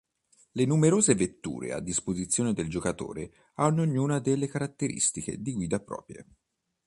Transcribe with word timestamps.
Le 0.53 0.65
numerose 0.65 1.13
vetture 1.13 1.73
a 1.73 1.79
disposizione 1.79 2.53
del 2.53 2.69
giocatore 2.69 3.31
hanno 3.57 3.83
ognuna 3.83 4.17
delle 4.17 4.47
caratteristiche 4.47 5.39
di 5.39 5.53
guida 5.53 5.79
proprie. 5.79 6.25